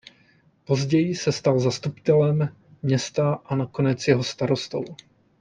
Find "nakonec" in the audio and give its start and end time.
3.55-4.07